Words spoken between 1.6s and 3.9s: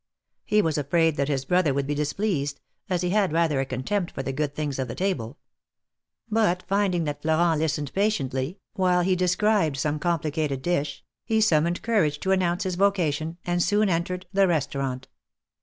would be displeased, as he had rather a